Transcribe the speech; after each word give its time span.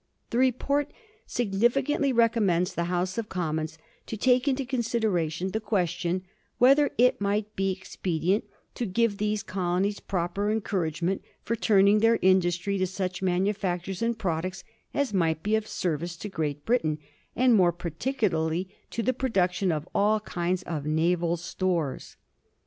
The 0.31 0.39
report 0.39 0.91
significantly 1.27 2.11
recommends 2.11 2.73
the 2.73 2.85
House 2.85 3.19
of 3.19 3.29
Commons 3.29 3.77
to 4.07 4.17
take 4.17 4.47
into 4.47 4.65
consideration 4.65 5.51
the 5.51 5.59
question 5.59 6.23
* 6.41 6.57
whether 6.57 6.89
it 6.97 7.21
might 7.21 7.45
not 7.49 7.55
be 7.55 7.71
expedient 7.71 8.45
to 8.73 8.87
give 8.87 9.19
these 9.19 9.43
colonies 9.43 9.99
proper 9.99 10.49
encourage 10.49 11.03
ments 11.03 11.23
for 11.43 11.55
turning 11.55 11.99
their 11.99 12.17
industry 12.23 12.79
to 12.79 12.87
such 12.87 13.21
manufac 13.21 13.83
tures 13.83 14.01
and 14.01 14.17
products 14.17 14.63
as 14.91 15.13
might 15.13 15.43
be 15.43 15.55
of 15.55 15.67
service 15.67 16.17
to 16.17 16.29
Great 16.29 16.65
Britain, 16.65 16.97
and 17.35 17.53
more 17.53 17.71
particularly 17.71 18.69
to 18.89 19.03
the 19.03 19.13
production 19.13 19.71
of 19.71 19.87
all 19.93 20.19
kinds 20.21 20.63
of 20.63 20.87
n&val 20.87 21.37
stores.' 21.37 22.17